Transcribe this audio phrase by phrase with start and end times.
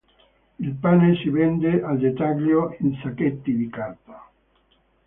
[0.57, 4.31] Il pane si vende al dettaglio in sacchetti di carta.